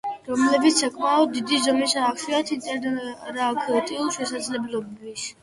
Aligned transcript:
რომლებიც 0.27 0.77
საკმაოდ 0.83 1.35
დიდი 1.35 1.59
ზომისაა, 1.65 2.15
ხშირად 2.15 2.49
ინტერაქტიული 2.57 4.09
შესაძლებლობის. 4.19 5.29